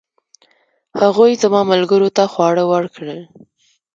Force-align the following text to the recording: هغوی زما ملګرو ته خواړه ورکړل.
هغوی 1.01 1.31
زما 1.43 1.61
ملګرو 1.71 2.09
ته 2.17 2.23
خواړه 2.33 2.63
ورکړل. 2.73 3.19